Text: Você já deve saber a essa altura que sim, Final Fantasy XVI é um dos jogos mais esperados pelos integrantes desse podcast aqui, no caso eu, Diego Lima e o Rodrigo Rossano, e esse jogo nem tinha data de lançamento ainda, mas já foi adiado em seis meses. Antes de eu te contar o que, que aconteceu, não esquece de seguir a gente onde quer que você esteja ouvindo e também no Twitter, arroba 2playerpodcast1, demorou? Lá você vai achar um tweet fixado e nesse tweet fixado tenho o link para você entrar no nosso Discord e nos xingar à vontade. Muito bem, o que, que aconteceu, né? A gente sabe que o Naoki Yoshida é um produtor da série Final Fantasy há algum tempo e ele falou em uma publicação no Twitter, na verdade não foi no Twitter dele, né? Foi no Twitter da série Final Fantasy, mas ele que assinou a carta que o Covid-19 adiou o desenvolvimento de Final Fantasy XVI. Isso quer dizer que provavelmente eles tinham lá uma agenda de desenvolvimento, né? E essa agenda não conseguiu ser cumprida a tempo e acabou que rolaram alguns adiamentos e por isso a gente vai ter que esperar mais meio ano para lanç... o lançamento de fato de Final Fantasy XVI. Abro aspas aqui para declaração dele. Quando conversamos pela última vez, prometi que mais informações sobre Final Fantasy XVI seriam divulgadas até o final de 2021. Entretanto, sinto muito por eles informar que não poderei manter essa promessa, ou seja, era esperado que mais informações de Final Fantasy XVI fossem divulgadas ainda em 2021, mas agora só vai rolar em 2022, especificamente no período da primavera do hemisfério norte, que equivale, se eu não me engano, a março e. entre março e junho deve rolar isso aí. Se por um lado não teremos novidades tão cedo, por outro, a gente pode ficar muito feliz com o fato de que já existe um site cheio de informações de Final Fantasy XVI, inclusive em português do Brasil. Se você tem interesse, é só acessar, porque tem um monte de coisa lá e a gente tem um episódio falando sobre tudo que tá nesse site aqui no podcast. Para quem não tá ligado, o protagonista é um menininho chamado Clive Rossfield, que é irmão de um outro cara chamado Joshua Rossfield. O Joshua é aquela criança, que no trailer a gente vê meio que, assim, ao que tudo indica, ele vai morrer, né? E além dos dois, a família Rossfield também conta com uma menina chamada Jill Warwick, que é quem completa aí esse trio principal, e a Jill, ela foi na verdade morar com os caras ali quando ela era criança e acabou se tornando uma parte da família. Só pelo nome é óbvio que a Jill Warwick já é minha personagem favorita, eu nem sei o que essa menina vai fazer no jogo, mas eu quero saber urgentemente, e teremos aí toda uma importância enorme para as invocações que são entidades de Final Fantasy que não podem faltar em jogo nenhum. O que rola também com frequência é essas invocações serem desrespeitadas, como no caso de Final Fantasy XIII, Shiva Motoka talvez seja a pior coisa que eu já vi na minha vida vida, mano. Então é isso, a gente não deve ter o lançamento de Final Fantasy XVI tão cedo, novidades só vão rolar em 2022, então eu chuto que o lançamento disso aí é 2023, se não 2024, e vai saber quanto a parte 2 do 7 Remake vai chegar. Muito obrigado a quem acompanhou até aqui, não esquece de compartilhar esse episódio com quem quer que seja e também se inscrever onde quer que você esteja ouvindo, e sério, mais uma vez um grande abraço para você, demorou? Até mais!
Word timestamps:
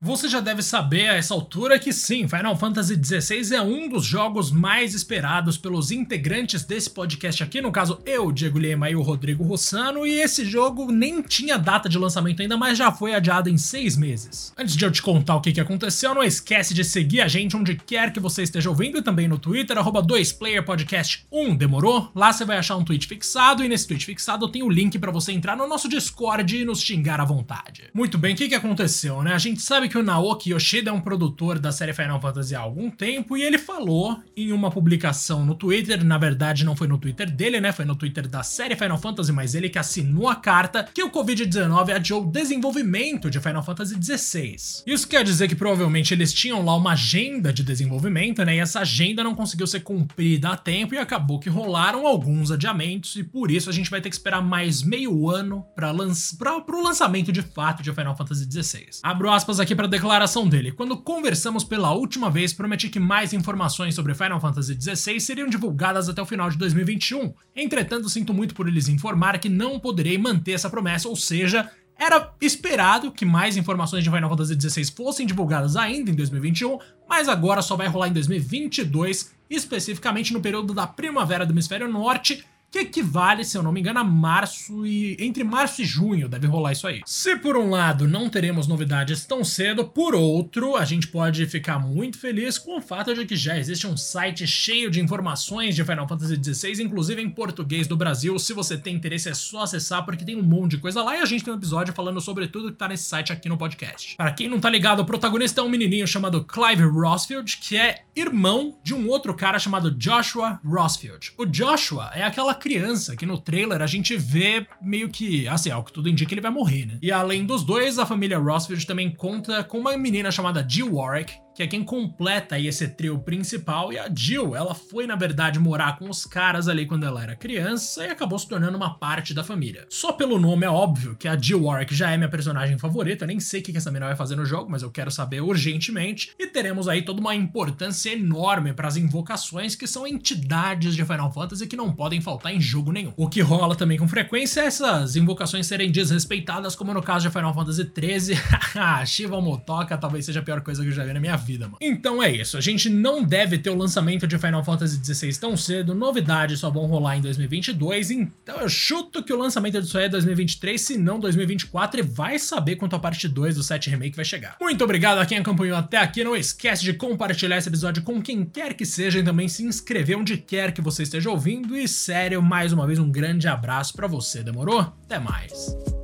Você 0.00 0.28
já 0.28 0.38
deve 0.38 0.62
saber 0.62 1.08
a 1.08 1.16
essa 1.16 1.34
altura 1.34 1.76
que 1.76 1.92
sim, 1.92 2.28
Final 2.28 2.56
Fantasy 2.56 2.94
XVI 2.94 3.56
é 3.56 3.60
um 3.60 3.88
dos 3.88 4.04
jogos 4.04 4.52
mais 4.52 4.94
esperados 4.94 5.58
pelos 5.58 5.90
integrantes 5.90 6.64
desse 6.64 6.88
podcast 6.88 7.42
aqui, 7.42 7.60
no 7.60 7.72
caso 7.72 8.00
eu, 8.06 8.30
Diego 8.30 8.60
Lima 8.60 8.88
e 8.88 8.94
o 8.94 9.02
Rodrigo 9.02 9.42
Rossano, 9.42 10.06
e 10.06 10.20
esse 10.20 10.44
jogo 10.44 10.92
nem 10.92 11.20
tinha 11.20 11.58
data 11.58 11.88
de 11.88 11.98
lançamento 11.98 12.40
ainda, 12.40 12.56
mas 12.56 12.78
já 12.78 12.92
foi 12.92 13.12
adiado 13.12 13.50
em 13.50 13.58
seis 13.58 13.96
meses. 13.96 14.52
Antes 14.56 14.76
de 14.76 14.84
eu 14.84 14.92
te 14.92 15.02
contar 15.02 15.34
o 15.34 15.40
que, 15.40 15.50
que 15.50 15.60
aconteceu, 15.60 16.14
não 16.14 16.22
esquece 16.22 16.72
de 16.72 16.84
seguir 16.84 17.20
a 17.20 17.26
gente 17.26 17.56
onde 17.56 17.74
quer 17.74 18.12
que 18.12 18.20
você 18.20 18.44
esteja 18.44 18.70
ouvindo 18.70 18.98
e 18.98 19.02
também 19.02 19.26
no 19.26 19.36
Twitter, 19.36 19.76
arroba 19.76 20.00
2playerpodcast1, 20.00 21.56
demorou? 21.56 22.12
Lá 22.14 22.32
você 22.32 22.44
vai 22.44 22.56
achar 22.56 22.76
um 22.76 22.84
tweet 22.84 23.08
fixado 23.08 23.64
e 23.64 23.68
nesse 23.68 23.88
tweet 23.88 24.06
fixado 24.06 24.46
tenho 24.46 24.66
o 24.66 24.70
link 24.70 24.96
para 24.96 25.10
você 25.10 25.32
entrar 25.32 25.56
no 25.56 25.66
nosso 25.66 25.88
Discord 25.88 26.56
e 26.56 26.64
nos 26.64 26.80
xingar 26.80 27.20
à 27.20 27.24
vontade. 27.24 27.90
Muito 27.92 28.16
bem, 28.16 28.34
o 28.34 28.36
que, 28.36 28.48
que 28.48 28.54
aconteceu, 28.54 29.24
né? 29.24 29.34
A 29.34 29.38
gente 29.38 29.60
sabe 29.60 29.87
que 29.88 29.98
o 29.98 30.02
Naoki 30.02 30.50
Yoshida 30.50 30.90
é 30.90 30.92
um 30.92 31.00
produtor 31.00 31.58
da 31.58 31.72
série 31.72 31.92
Final 31.92 32.20
Fantasy 32.20 32.54
há 32.54 32.60
algum 32.60 32.90
tempo 32.90 33.36
e 33.36 33.42
ele 33.42 33.58
falou 33.58 34.22
em 34.36 34.52
uma 34.52 34.70
publicação 34.70 35.44
no 35.44 35.54
Twitter, 35.54 36.04
na 36.04 36.18
verdade 36.18 36.64
não 36.64 36.76
foi 36.76 36.86
no 36.86 36.98
Twitter 36.98 37.30
dele, 37.30 37.60
né? 37.60 37.72
Foi 37.72 37.84
no 37.84 37.96
Twitter 37.96 38.28
da 38.28 38.42
série 38.42 38.76
Final 38.76 38.98
Fantasy, 38.98 39.32
mas 39.32 39.54
ele 39.54 39.68
que 39.68 39.78
assinou 39.78 40.28
a 40.28 40.36
carta 40.36 40.88
que 40.92 41.02
o 41.02 41.10
Covid-19 41.10 41.94
adiou 41.94 42.22
o 42.22 42.30
desenvolvimento 42.30 43.30
de 43.30 43.40
Final 43.40 43.62
Fantasy 43.62 43.96
XVI. 44.00 44.56
Isso 44.86 45.08
quer 45.08 45.24
dizer 45.24 45.48
que 45.48 45.54
provavelmente 45.54 46.12
eles 46.12 46.32
tinham 46.32 46.64
lá 46.64 46.76
uma 46.76 46.92
agenda 46.92 47.52
de 47.52 47.62
desenvolvimento, 47.62 48.44
né? 48.44 48.56
E 48.56 48.58
essa 48.58 48.80
agenda 48.80 49.24
não 49.24 49.34
conseguiu 49.34 49.66
ser 49.66 49.80
cumprida 49.80 50.50
a 50.50 50.56
tempo 50.56 50.94
e 50.94 50.98
acabou 50.98 51.38
que 51.38 51.48
rolaram 51.48 52.06
alguns 52.06 52.50
adiamentos 52.50 53.16
e 53.16 53.24
por 53.24 53.50
isso 53.50 53.70
a 53.70 53.72
gente 53.72 53.90
vai 53.90 54.00
ter 54.00 54.08
que 54.08 54.14
esperar 54.14 54.42
mais 54.42 54.82
meio 54.82 55.30
ano 55.30 55.64
para 55.74 55.90
lanç... 55.90 56.36
o 56.40 56.82
lançamento 56.82 57.32
de 57.32 57.42
fato 57.42 57.82
de 57.82 57.92
Final 57.92 58.16
Fantasy 58.16 58.44
XVI. 58.50 58.88
Abro 59.02 59.30
aspas 59.30 59.60
aqui 59.60 59.74
para 59.78 59.86
declaração 59.86 60.48
dele. 60.48 60.72
Quando 60.72 60.96
conversamos 60.96 61.62
pela 61.62 61.92
última 61.92 62.28
vez, 62.28 62.52
prometi 62.52 62.88
que 62.88 62.98
mais 62.98 63.32
informações 63.32 63.94
sobre 63.94 64.12
Final 64.12 64.40
Fantasy 64.40 64.76
XVI 64.76 65.20
seriam 65.20 65.48
divulgadas 65.48 66.08
até 66.08 66.20
o 66.20 66.26
final 66.26 66.50
de 66.50 66.58
2021. 66.58 67.32
Entretanto, 67.54 68.08
sinto 68.08 68.34
muito 68.34 68.56
por 68.56 68.66
eles 68.66 68.88
informar 68.88 69.38
que 69.38 69.48
não 69.48 69.78
poderei 69.78 70.18
manter 70.18 70.50
essa 70.50 70.68
promessa, 70.68 71.08
ou 71.08 71.14
seja, 71.14 71.70
era 71.96 72.34
esperado 72.40 73.12
que 73.12 73.24
mais 73.24 73.56
informações 73.56 74.02
de 74.02 74.10
Final 74.10 74.28
Fantasy 74.28 74.60
XVI 74.60 74.84
fossem 74.86 75.24
divulgadas 75.24 75.76
ainda 75.76 76.10
em 76.10 76.14
2021, 76.14 76.76
mas 77.08 77.28
agora 77.28 77.62
só 77.62 77.76
vai 77.76 77.86
rolar 77.86 78.08
em 78.08 78.12
2022, 78.12 79.32
especificamente 79.48 80.32
no 80.32 80.40
período 80.40 80.74
da 80.74 80.88
primavera 80.88 81.46
do 81.46 81.52
hemisfério 81.52 81.86
norte, 81.86 82.44
que 82.70 82.80
equivale, 82.80 83.44
se 83.44 83.56
eu 83.56 83.62
não 83.62 83.72
me 83.72 83.80
engano, 83.80 83.98
a 83.98 84.04
março 84.04 84.86
e. 84.86 85.16
entre 85.18 85.42
março 85.42 85.82
e 85.82 85.84
junho 85.84 86.28
deve 86.28 86.46
rolar 86.46 86.72
isso 86.72 86.86
aí. 86.86 87.00
Se 87.06 87.36
por 87.36 87.56
um 87.56 87.70
lado 87.70 88.06
não 88.06 88.28
teremos 88.28 88.66
novidades 88.66 89.24
tão 89.24 89.42
cedo, 89.42 89.84
por 89.84 90.14
outro, 90.14 90.76
a 90.76 90.84
gente 90.84 91.08
pode 91.08 91.46
ficar 91.46 91.78
muito 91.78 92.18
feliz 92.18 92.58
com 92.58 92.76
o 92.76 92.80
fato 92.80 93.14
de 93.14 93.24
que 93.24 93.36
já 93.36 93.58
existe 93.58 93.86
um 93.86 93.96
site 93.96 94.46
cheio 94.46 94.90
de 94.90 95.00
informações 95.00 95.74
de 95.74 95.84
Final 95.84 96.06
Fantasy 96.06 96.36
XVI, 96.36 96.82
inclusive 96.82 97.22
em 97.22 97.30
português 97.30 97.86
do 97.86 97.96
Brasil. 97.96 98.38
Se 98.38 98.52
você 98.52 98.76
tem 98.76 98.94
interesse, 98.94 99.28
é 99.28 99.34
só 99.34 99.62
acessar, 99.62 100.04
porque 100.04 100.24
tem 100.24 100.36
um 100.36 100.42
monte 100.42 100.72
de 100.72 100.78
coisa 100.78 101.02
lá 101.02 101.16
e 101.16 101.20
a 101.20 101.24
gente 101.24 101.44
tem 101.44 101.52
um 101.52 101.56
episódio 101.56 101.94
falando 101.94 102.20
sobre 102.20 102.48
tudo 102.48 102.70
que 102.70 102.78
tá 102.78 102.88
nesse 102.88 103.04
site 103.04 103.32
aqui 103.32 103.48
no 103.48 103.56
podcast. 103.56 104.16
Para 104.16 104.32
quem 104.32 104.48
não 104.48 104.60
tá 104.60 104.68
ligado, 104.68 105.00
o 105.00 105.06
protagonista 105.06 105.60
é 105.60 105.64
um 105.64 105.68
menininho 105.70 106.06
chamado 106.06 106.44
Clive 106.44 106.82
Rossfield, 106.82 107.56
que 107.58 107.76
é 107.76 108.02
irmão 108.14 108.76
de 108.82 108.94
um 108.94 109.08
outro 109.08 109.32
cara 109.32 109.58
chamado 109.58 109.90
Joshua 109.90 110.60
Rossfield. 110.64 111.32
O 111.38 111.46
Joshua 111.46 112.10
é 112.14 112.22
aquela 112.22 112.57
criança, 112.58 113.16
que 113.16 113.24
no 113.24 113.38
trailer 113.38 113.80
a 113.80 113.86
gente 113.86 114.16
vê 114.16 114.66
meio 114.82 115.08
que, 115.08 115.48
assim, 115.48 115.70
ao 115.70 115.82
que 115.82 115.92
tudo 115.92 116.08
indica, 116.08 116.34
ele 116.34 116.40
vai 116.40 116.50
morrer, 116.50 116.86
né? 116.86 116.98
E 117.00 117.10
além 117.10 117.46
dos 117.46 117.62
dois, 117.62 117.98
a 117.98 118.04
família 118.04 118.38
Rossfield 118.38 118.86
também 118.86 119.10
conta 119.10 119.64
com 119.64 119.78
uma 119.78 119.96
menina 119.96 120.30
chamada 120.30 120.66
Jill 120.68 120.94
Warwick, 120.94 121.32
que 121.58 121.64
é 121.64 121.66
quem 121.66 121.82
completa 121.82 122.54
aí 122.54 122.68
esse 122.68 122.86
trio 122.86 123.18
principal, 123.18 123.92
e 123.92 123.98
a 123.98 124.08
Jill, 124.14 124.54
ela 124.54 124.76
foi 124.76 125.08
na 125.08 125.16
verdade 125.16 125.58
morar 125.58 125.98
com 125.98 126.08
os 126.08 126.24
caras 126.24 126.68
ali 126.68 126.86
quando 126.86 127.04
ela 127.04 127.20
era 127.20 127.34
criança 127.34 128.06
e 128.06 128.10
acabou 128.10 128.38
se 128.38 128.48
tornando 128.48 128.76
uma 128.76 128.96
parte 128.96 129.34
da 129.34 129.42
família. 129.42 129.84
Só 129.90 130.12
pelo 130.12 130.38
nome 130.38 130.64
é 130.64 130.70
óbvio 130.70 131.16
que 131.16 131.26
a 131.26 131.36
Jill 131.36 131.64
Warwick 131.64 131.92
já 131.92 132.12
é 132.12 132.16
minha 132.16 132.28
personagem 132.28 132.78
favorita, 132.78 133.24
eu 133.24 133.26
nem 133.26 133.40
sei 133.40 133.58
o 133.58 133.64
que 133.64 133.76
essa 133.76 133.90
menina 133.90 134.06
vai 134.06 134.14
fazer 134.14 134.36
no 134.36 134.46
jogo, 134.46 134.70
mas 134.70 134.82
eu 134.82 134.90
quero 134.92 135.10
saber 135.10 135.40
urgentemente, 135.40 136.30
e 136.38 136.46
teremos 136.46 136.86
aí 136.86 137.02
toda 137.02 137.20
uma 137.20 137.34
importância 137.34 138.12
enorme 138.12 138.72
para 138.72 138.86
as 138.86 138.96
invocações 138.96 139.74
que 139.74 139.88
são 139.88 140.06
entidades 140.06 140.94
de 140.94 141.04
Final 141.04 141.32
Fantasy 141.32 141.66
que 141.66 141.74
não 141.74 141.92
podem 141.92 142.20
faltar 142.20 142.54
em 142.54 142.60
jogo 142.60 142.92
nenhum. 142.92 143.12
O 143.16 143.28
que 143.28 143.40
rola 143.40 143.74
também 143.74 143.98
com 143.98 144.06
frequência 144.06 144.60
é 144.60 144.66
essas 144.66 145.16
invocações 145.16 145.66
serem 145.66 145.90
desrespeitadas, 145.90 146.76
como 146.76 146.94
no 146.94 147.02
caso 147.02 147.26
de 147.26 147.34
Final 147.34 147.52
Fantasy 147.52 147.82
XIII, 147.82 148.38
Shiva 149.04 149.40
Motoka 149.40 149.98
talvez 149.98 150.24
seja 150.24 150.38
a 150.38 150.42
pior 150.44 150.60
coisa 150.60 150.84
que 150.84 150.88
eu 150.88 150.92
já 150.92 151.02
vi 151.02 151.12
na 151.12 151.18
minha 151.18 151.36
vida 151.36 151.47
vida, 151.48 151.64
mano. 151.64 151.78
Então 151.80 152.22
é 152.22 152.30
isso, 152.30 152.58
a 152.58 152.60
gente 152.60 152.90
não 152.90 153.24
deve 153.24 153.56
ter 153.56 153.70
o 153.70 153.74
lançamento 153.74 154.26
de 154.26 154.38
Final 154.38 154.62
Fantasy 154.62 155.00
XVI 155.02 155.34
tão 155.38 155.56
cedo, 155.56 155.94
novidades 155.94 156.60
só 156.60 156.70
vão 156.70 156.84
rolar 156.84 157.16
em 157.16 157.22
2022, 157.22 158.10
então 158.10 158.60
eu 158.60 158.68
chuto 158.68 159.22
que 159.22 159.32
o 159.32 159.38
lançamento 159.38 159.80
disso 159.80 159.96
aí 159.96 160.04
é 160.04 160.08
2023, 160.08 160.78
se 160.80 160.98
não 160.98 161.18
2024, 161.18 162.00
e 162.00 162.02
vai 162.02 162.38
saber 162.38 162.76
quanto 162.76 162.94
a 162.94 162.98
parte 162.98 163.26
2 163.26 163.56
do 163.56 163.62
7 163.62 163.88
Remake 163.88 164.16
vai 164.16 164.24
chegar. 164.24 164.56
Muito 164.60 164.84
obrigado 164.84 165.18
a 165.18 165.26
quem 165.26 165.38
acompanhou 165.38 165.76
até 165.76 165.96
aqui, 165.96 166.22
não 166.22 166.36
esquece 166.36 166.84
de 166.84 166.92
compartilhar 166.92 167.56
esse 167.56 167.68
episódio 167.68 168.02
com 168.02 168.20
quem 168.20 168.44
quer 168.44 168.74
que 168.74 168.84
seja 168.84 169.18
e 169.18 169.24
também 169.24 169.48
se 169.48 169.64
inscrever 169.64 170.18
onde 170.18 170.36
quer 170.36 170.72
que 170.72 170.82
você 170.82 171.02
esteja 171.02 171.30
ouvindo, 171.30 171.76
e 171.76 171.88
sério, 171.88 172.42
mais 172.42 172.72
uma 172.72 172.86
vez 172.86 172.98
um 172.98 173.10
grande 173.10 173.48
abraço 173.48 173.94
para 173.94 174.06
você, 174.06 174.42
demorou? 174.42 174.80
Até 174.80 175.18
mais! 175.18 175.97